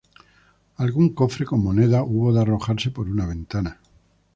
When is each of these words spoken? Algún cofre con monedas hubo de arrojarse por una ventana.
Algún 0.77 1.13
cofre 1.13 1.45
con 1.45 1.61
monedas 1.63 2.03
hubo 2.07 2.33
de 2.33 2.41
arrojarse 2.41 2.89
por 2.89 3.07
una 3.07 3.27
ventana. 3.27 3.79